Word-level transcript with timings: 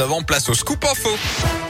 juste 0.00 0.12
avant, 0.12 0.22
place 0.22 0.48
au 0.48 0.54
scoop 0.54 0.84
info. 0.84 1.69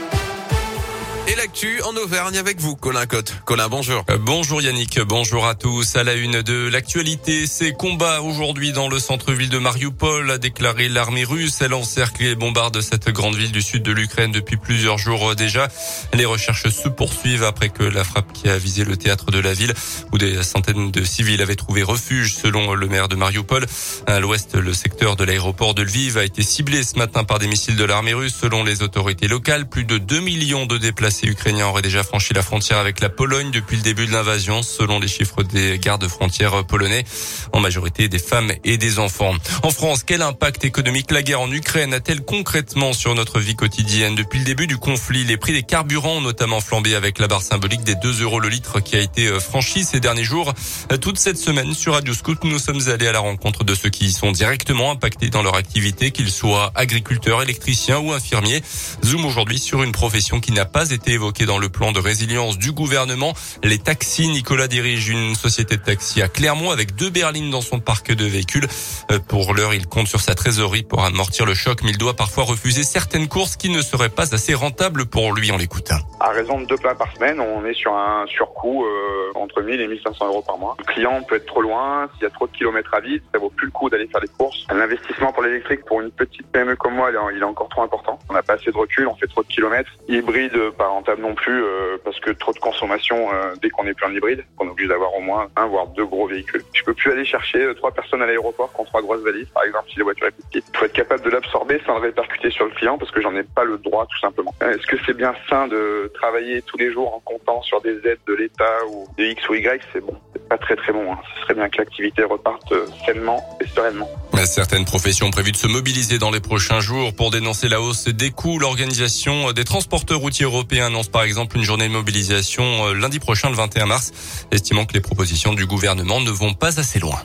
Et 1.27 1.35
l'actu 1.35 1.81
en 1.83 1.95
Auvergne 1.95 2.37
avec 2.37 2.59
vous, 2.59 2.75
Colin 2.75 3.05
Cotte. 3.05 3.35
Colin, 3.45 3.69
bonjour. 3.69 4.03
Euh, 4.09 4.17
bonjour 4.19 4.59
Yannick, 4.59 4.99
bonjour 5.01 5.45
à 5.45 5.53
tous. 5.53 5.95
À 5.95 6.03
la 6.03 6.15
une 6.15 6.41
de 6.41 6.67
l'actualité, 6.67 7.45
ces 7.45 7.73
combats 7.73 8.21
aujourd'hui 8.21 8.71
dans 8.71 8.89
le 8.89 8.97
centre-ville 8.97 9.49
de 9.49 9.59
Mariupol, 9.59 10.31
a 10.31 10.39
déclaré 10.39 10.89
l'armée 10.89 11.23
russe. 11.23 11.59
Elle 11.61 11.75
encercle 11.75 12.23
et 12.23 12.33
bombarde 12.33 12.81
cette 12.81 13.09
grande 13.11 13.35
ville 13.35 13.51
du 13.51 13.61
sud 13.61 13.83
de 13.83 13.91
l'Ukraine 13.91 14.31
depuis 14.31 14.57
plusieurs 14.57 14.97
jours 14.97 15.35
déjà. 15.35 15.67
Les 16.13 16.25
recherches 16.25 16.69
se 16.69 16.89
poursuivent 16.89 17.43
après 17.43 17.69
que 17.69 17.83
la 17.83 18.03
frappe 18.03 18.33
qui 18.33 18.49
a 18.49 18.57
visé 18.57 18.83
le 18.83 18.97
théâtre 18.97 19.29
de 19.29 19.39
la 19.39 19.53
ville, 19.53 19.75
où 20.11 20.17
des 20.17 20.41
centaines 20.41 20.89
de 20.89 21.03
civils 21.03 21.41
avaient 21.41 21.55
trouvé 21.55 21.83
refuge, 21.83 22.33
selon 22.33 22.73
le 22.73 22.87
maire 22.87 23.07
de 23.09 23.15
Mariupol. 23.15 23.67
À 24.07 24.19
l'ouest, 24.19 24.55
le 24.55 24.73
secteur 24.73 25.15
de 25.15 25.23
l'aéroport 25.23 25.75
de 25.75 25.83
Lviv 25.83 26.17
a 26.17 26.23
été 26.23 26.41
ciblé 26.41 26.83
ce 26.83 26.97
matin 26.97 27.23
par 27.23 27.37
des 27.37 27.47
missiles 27.47 27.75
de 27.75 27.85
l'armée 27.85 28.15
russe, 28.15 28.35
selon 28.41 28.63
les 28.63 28.81
autorités 28.81 29.27
locales. 29.27 29.69
Plus 29.69 29.85
de 29.85 29.99
2 29.99 30.19
millions 30.19 30.65
de 30.65 30.79
déplacés 30.79 31.10
les 31.19 31.29
Ukrainiens 31.29 31.67
auraient 31.67 31.81
déjà 31.81 32.03
franchi 32.03 32.33
la 32.33 32.41
frontière 32.41 32.77
avec 32.77 32.99
la 33.01 33.09
Pologne 33.09 33.51
depuis 33.51 33.75
le 33.75 33.81
début 33.81 34.05
de 34.05 34.11
l'invasion, 34.11 34.63
selon 34.63 34.99
les 34.99 35.07
chiffres 35.07 35.43
des 35.43 35.77
gardes 35.79 36.07
frontières 36.07 36.63
polonais, 36.65 37.03
en 37.51 37.59
majorité 37.59 38.07
des 38.07 38.19
femmes 38.19 38.51
et 38.63 38.77
des 38.77 38.99
enfants. 38.99 39.33
En 39.63 39.71
France, 39.71 40.03
quel 40.05 40.21
impact 40.21 40.63
économique 40.63 41.11
la 41.11 41.23
guerre 41.23 41.41
en 41.41 41.51
Ukraine 41.51 41.93
a-t-elle 41.93 42.21
concrètement 42.21 42.93
sur 42.93 43.15
notre 43.15 43.39
vie 43.39 43.55
quotidienne? 43.55 44.15
Depuis 44.15 44.39
le 44.39 44.45
début 44.45 44.67
du 44.67 44.77
conflit, 44.77 45.23
les 45.23 45.37
prix 45.37 45.53
des 45.53 45.63
carburants 45.63 46.17
ont 46.17 46.21
notamment 46.21 46.61
flambé 46.61 46.95
avec 46.95 47.19
la 47.19 47.27
barre 47.27 47.41
symbolique 47.41 47.83
des 47.83 47.95
2 47.95 48.21
euros 48.21 48.39
le 48.39 48.49
litre 48.49 48.79
qui 48.79 48.95
a 48.95 48.99
été 48.99 49.27
euh, 49.27 49.39
franchie 49.39 49.83
ces 49.83 49.99
derniers 49.99 50.23
jours. 50.23 50.53
Euh, 50.91 50.97
toute 50.97 51.17
cette 51.17 51.37
semaine, 51.37 51.73
sur 51.73 51.93
Radio 51.93 52.13
Scout, 52.13 52.43
nous 52.43 52.59
sommes 52.59 52.87
allés 52.87 53.07
à 53.07 53.11
la 53.11 53.19
rencontre 53.19 53.63
de 53.63 53.75
ceux 53.75 53.89
qui 53.89 54.05
y 54.05 54.11
sont 54.11 54.31
directement 54.31 54.91
impactés 54.91 55.29
dans 55.29 55.43
leur 55.43 55.55
activité, 55.55 56.11
qu'ils 56.11 56.31
soient 56.31 56.71
agriculteurs, 56.75 57.41
électriciens 57.41 57.99
ou 57.99 58.13
infirmiers. 58.13 58.61
Zoom 59.03 59.25
aujourd'hui 59.25 59.59
sur 59.59 59.83
une 59.83 59.91
profession 59.91 60.39
qui 60.39 60.51
n'a 60.51 60.65
pas 60.65 60.91
été 60.91 61.00
évoqué 61.07 61.45
dans 61.45 61.57
le 61.57 61.69
plan 61.69 61.91
de 61.91 61.99
résilience 61.99 62.57
du 62.57 62.71
gouvernement. 62.71 63.33
Les 63.63 63.79
taxis, 63.79 64.27
Nicolas 64.27 64.67
dirige 64.67 65.09
une 65.09 65.35
société 65.35 65.77
de 65.77 65.81
taxis 65.81 66.21
à 66.21 66.27
Clermont 66.27 66.71
avec 66.71 66.95
deux 66.95 67.09
berlines 67.09 67.49
dans 67.49 67.61
son 67.61 67.79
parc 67.79 68.13
de 68.13 68.25
véhicules. 68.25 68.67
Euh, 69.11 69.19
pour 69.19 69.53
l'heure, 69.53 69.73
il 69.73 69.87
compte 69.87 70.07
sur 70.07 70.21
sa 70.21 70.35
trésorerie 70.35 70.83
pour 70.83 71.03
amortir 71.03 71.45
le 71.45 71.53
choc, 71.53 71.79
mais 71.83 71.91
il 71.91 71.97
doit 71.97 72.15
parfois 72.15 72.43
refuser 72.43 72.83
certaines 72.83 73.27
courses 73.27 73.55
qui 73.55 73.69
ne 73.69 73.81
seraient 73.81 74.09
pas 74.09 74.33
assez 74.33 74.53
rentables 74.53 75.05
pour 75.05 75.33
lui. 75.33 75.51
en 75.51 75.57
l'écoutant. 75.57 76.10
À 76.23 76.29
raison 76.29 76.61
de 76.61 76.67
deux 76.67 76.77
plats 76.77 76.93
par 76.93 77.11
semaine, 77.13 77.39
on 77.39 77.65
est 77.65 77.73
sur 77.73 77.95
un 77.95 78.27
surcoût 78.27 78.85
euh, 78.85 79.31
entre 79.33 79.63
1000 79.63 79.81
et 79.81 79.87
1500 79.87 80.27
euros 80.27 80.43
par 80.43 80.55
mois. 80.59 80.75
Le 80.77 80.83
client 80.83 81.23
peut 81.23 81.37
être 81.37 81.47
trop 81.47 81.63
loin, 81.63 82.07
s'il 82.13 82.21
y 82.21 82.25
a 82.27 82.29
trop 82.29 82.45
de 82.45 82.51
kilomètres 82.51 82.93
à 82.93 82.99
vide, 82.99 83.23
ça 83.33 83.39
vaut 83.39 83.49
plus 83.49 83.65
le 83.65 83.71
coup 83.71 83.89
d'aller 83.89 84.05
faire 84.05 84.21
des 84.21 84.27
courses. 84.27 84.67
L'investissement 84.69 85.33
pour 85.33 85.41
l'électrique 85.41 85.83
pour 85.83 85.99
une 85.99 86.11
petite 86.11 86.45
PME 86.51 86.75
comme 86.75 86.93
moi, 86.93 87.09
il 87.33 87.41
est 87.41 87.43
encore 87.43 87.69
trop 87.69 87.81
important. 87.81 88.19
On 88.29 88.33
n'a 88.33 88.43
pas 88.43 88.53
assez 88.53 88.71
de 88.71 88.77
recul, 88.77 89.07
on 89.07 89.15
fait 89.15 89.25
trop 89.25 89.41
de 89.41 89.47
kilomètres. 89.47 89.89
Hybride, 90.07 90.69
par 90.77 90.91
rentable 90.91 91.23
non 91.23 91.33
plus 91.33 91.63
euh, 91.63 91.97
parce 92.03 92.19
que 92.19 92.29
trop 92.29 92.53
de 92.53 92.59
consommation 92.59 93.33
euh, 93.33 93.55
dès 93.59 93.71
qu'on 93.71 93.87
est 93.87 93.95
plus 93.95 94.05
en 94.05 94.13
hybride. 94.13 94.43
On 94.59 94.67
est 94.67 94.69
obligé 94.69 94.89
d'avoir 94.89 95.15
au 95.15 95.21
moins 95.21 95.47
un 95.55 95.65
voire 95.65 95.87
deux 95.87 96.05
gros 96.05 96.27
véhicules. 96.27 96.61
Je 96.73 96.83
peux 96.83 96.93
plus 96.93 97.11
aller 97.11 97.25
chercher 97.25 97.63
euh, 97.63 97.73
trois 97.73 97.91
personnes 97.91 98.21
à 98.21 98.27
l'aéroport 98.27 98.71
contre 98.73 98.89
trois 98.89 99.01
grosses 99.01 99.23
valises, 99.23 99.49
par 99.49 99.63
exemple 99.63 99.89
si 99.89 99.97
la 99.97 100.03
voiture 100.03 100.27
est 100.27 100.31
petite. 100.31 100.65
Il 100.71 100.77
faut 100.77 100.85
être 100.85 100.93
capable 100.93 101.23
de 101.23 101.31
l'absorber 101.31 101.81
sans 101.87 101.95
le 101.95 102.01
répercuter 102.01 102.51
sur 102.51 102.65
le 102.65 102.71
client 102.71 102.99
parce 102.99 103.09
que 103.09 103.21
j'en 103.21 103.35
ai 103.35 103.43
pas 103.43 103.63
le 103.63 103.79
droit 103.79 104.05
tout 104.05 104.19
simplement. 104.19 104.53
Est-ce 104.61 104.85
que 104.85 104.97
c'est 105.07 105.17
bien 105.17 105.33
sain 105.49 105.67
de 105.67 106.10
travailler 106.13 106.61
tous 106.61 106.77
les 106.77 106.91
jours 106.91 107.13
en 107.13 107.19
comptant 107.19 107.61
sur 107.61 107.81
des 107.81 107.97
aides 108.05 108.19
de 108.27 108.33
l'État 108.33 108.85
ou 108.89 109.07
de 109.17 109.25
X 109.25 109.49
ou 109.49 109.55
Y 109.55 109.81
C'est 109.93 110.01
bon, 110.01 110.15
pas 110.49 110.57
très 110.57 110.75
très 110.75 110.93
bon. 110.93 111.11
Hein. 111.11 111.17
Ce 111.35 111.41
serait 111.43 111.53
bien 111.53 111.69
que 111.69 111.77
l'activité 111.77 112.23
reparte 112.23 112.73
sainement 113.05 113.41
et 113.61 113.67
sereinement. 113.67 114.09
Certaines 114.45 114.85
professions 114.85 115.27
ont 115.27 115.31
prévu 115.31 115.51
de 115.51 115.57
se 115.57 115.67
mobiliser 115.67 116.17
dans 116.17 116.31
les 116.31 116.39
prochains 116.39 116.79
jours 116.79 117.13
pour 117.13 117.29
dénoncer 117.29 117.69
la 117.69 117.79
hausse 117.79 118.07
des 118.07 118.31
coûts. 118.31 118.57
L'organisation 118.57 119.51
des 119.51 119.63
transporteurs 119.63 120.19
routiers 120.19 120.45
européens 120.45 120.87
annonce 120.87 121.09
par 121.09 121.23
exemple 121.23 121.57
une 121.57 121.63
journée 121.63 121.87
de 121.87 121.93
mobilisation 121.93 122.87
euh, 122.87 122.93
lundi 122.93 123.19
prochain, 123.19 123.49
le 123.49 123.55
21 123.55 123.85
mars, 123.85 124.45
estimant 124.51 124.85
que 124.85 124.93
les 124.93 125.01
propositions 125.01 125.53
du 125.53 125.65
gouvernement 125.65 126.19
ne 126.19 126.31
vont 126.31 126.53
pas 126.53 126.79
assez 126.79 126.99
loin. 126.99 127.21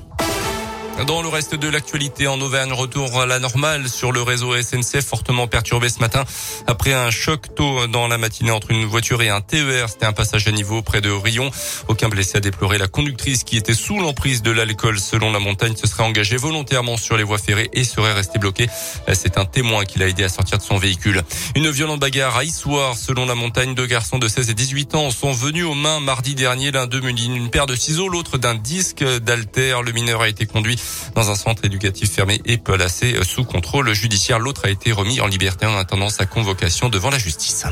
Dans 1.05 1.21
le 1.21 1.29
reste 1.29 1.55
de 1.55 1.69
l'actualité 1.69 2.27
en 2.27 2.41
Auvergne, 2.41 2.73
retour 2.73 3.21
à 3.21 3.27
la 3.27 3.39
normale 3.39 3.89
sur 3.89 4.13
le 4.13 4.23
réseau 4.23 4.55
SNCF 4.61 5.05
fortement 5.05 5.47
perturbé 5.47 5.91
ce 5.91 5.99
matin 6.01 6.25
après 6.67 6.95
un 6.95 7.11
choc 7.11 7.55
tôt 7.55 7.87
dans 7.87 8.09
la 8.09 8.17
matinée 8.17 8.51
entre 8.51 8.71
une 8.71 8.87
voiture 8.87 9.21
et 9.21 9.29
un 9.29 9.43
TER. 9.43 9.91
C'était 9.91 10.07
un 10.07 10.15
passage 10.15 10.49
à 10.49 10.53
niveau 10.53 10.81
près 10.81 11.03
de 11.03 11.11
Rion. 11.11 11.51
Aucun 11.89 12.09
blessé 12.09 12.39
a 12.39 12.41
déploré 12.41 12.79
la 12.79 12.89
conductrice 12.89 13.45
qui 13.45 13.59
était 13.59 13.75
sous 13.75 14.01
l'emprise 14.01 14.41
de 14.41 14.51
l'alcool 14.51 14.99
selon 14.99 15.31
la 15.31 15.39
montagne 15.39 15.77
se 15.77 15.87
serait 15.87 16.03
engagée 16.03 16.39
volontairement 16.39 16.97
sur 16.97 17.19
les 17.19 17.25
voies 17.25 17.39
ferrées 17.39 17.69
et 17.75 17.85
serait 17.85 18.15
restée 18.15 18.39
bloquée. 18.39 18.69
C'est 19.13 19.37
un 19.37 19.45
témoin 19.45 19.85
qui 19.85 19.99
l'a 19.99 20.09
aidé 20.09 20.25
à 20.25 20.31
sortir 20.31 20.57
de 20.57 20.63
son 20.63 20.79
véhicule. 20.79 21.23
Une 21.55 21.71
violente 21.71 22.01
bagarre 22.01 22.37
à 22.37 22.45
Issoire 22.45 22.97
selon 22.97 23.27
la 23.27 23.35
montagne. 23.35 23.75
Deux 23.75 23.87
garçons 23.87 24.19
de 24.19 24.29
16 24.29 24.49
et 24.49 24.55
18 24.55 24.95
ans 24.95 25.11
sont 25.11 25.33
venus 25.33 25.67
aux 25.67 25.75
mains 25.75 26.01
mardi 26.01 26.35
dernier. 26.35 26.71
L'un 26.71 26.87
d'eux 26.87 27.01
muni 27.01 27.27
une 27.27 27.51
paire 27.51 27.67
de 27.67 27.77
ciseaux, 27.77 28.09
l'autre 28.09 28.39
d'un 28.39 28.55
disque 28.55 29.05
d'alter. 29.21 29.79
Le 29.85 29.93
mineur 29.93 30.23
a 30.23 30.29
été 30.29 30.47
conduit 30.47 30.79
dans 31.15 31.31
un 31.31 31.35
centre 31.35 31.65
éducatif 31.65 32.11
fermé 32.13 32.41
et 32.45 32.59
placé 32.59 33.17
sous 33.25 33.45
contrôle 33.45 33.93
judiciaire. 33.93 34.39
L'autre 34.39 34.63
a 34.65 34.71
été 34.71 34.93
remis 34.93 35.21
en 35.21 35.27
liberté 35.27 35.67
en 35.67 35.77
attendant 35.77 36.09
sa 36.09 36.27
convocation 36.27 36.89
devant 36.89 37.11
la 37.11 37.19
justice. 37.19 37.67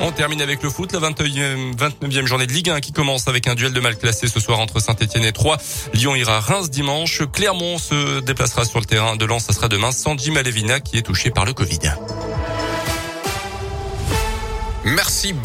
On 0.00 0.12
termine 0.12 0.42
avec 0.42 0.62
le 0.62 0.70
foot, 0.70 0.92
la 0.92 1.00
29e 1.00 2.26
journée 2.26 2.46
de 2.46 2.52
Ligue 2.52 2.70
1 2.70 2.80
qui 2.80 2.92
commence 2.92 3.28
avec 3.28 3.46
un 3.46 3.54
duel 3.54 3.72
de 3.72 3.80
mal 3.80 3.96
classé 3.96 4.26
ce 4.26 4.40
soir 4.40 4.58
entre 4.58 4.80
Saint-Etienne 4.80 5.24
et 5.24 5.32
Troyes. 5.32 5.58
Lyon 5.92 6.14
ira 6.16 6.40
Reims 6.40 6.70
dimanche. 6.70 7.22
Clermont 7.32 7.78
se 7.78 8.20
déplacera 8.20 8.64
sur 8.64 8.80
le 8.80 8.86
terrain 8.86 9.16
de 9.16 9.24
Lens. 9.24 9.44
Ça 9.44 9.52
sera 9.52 9.68
demain 9.68 9.92
sans 9.92 10.18
Jim 10.18 10.34
qui 10.84 10.98
est 10.98 11.02
touché 11.02 11.30
par 11.30 11.44
le 11.44 11.52
Covid. 11.52 11.78
Merci 14.84 15.32
beaucoup. 15.32 15.42